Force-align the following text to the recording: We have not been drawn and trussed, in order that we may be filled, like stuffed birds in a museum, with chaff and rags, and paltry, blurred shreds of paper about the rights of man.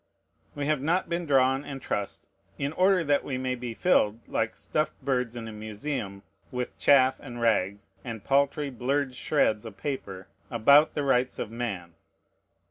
We 0.55 0.65
have 0.65 0.81
not 0.81 1.09
been 1.09 1.27
drawn 1.27 1.63
and 1.63 1.79
trussed, 1.79 2.27
in 2.57 2.73
order 2.73 3.03
that 3.03 3.23
we 3.23 3.37
may 3.37 3.53
be 3.53 3.75
filled, 3.75 4.27
like 4.27 4.55
stuffed 4.55 4.99
birds 5.05 5.35
in 5.35 5.47
a 5.47 5.51
museum, 5.51 6.23
with 6.49 6.75
chaff 6.79 7.19
and 7.19 7.39
rags, 7.39 7.91
and 8.03 8.23
paltry, 8.23 8.71
blurred 8.71 9.13
shreds 9.13 9.63
of 9.63 9.77
paper 9.77 10.27
about 10.49 10.95
the 10.95 11.03
rights 11.03 11.37
of 11.37 11.51
man. 11.51 11.93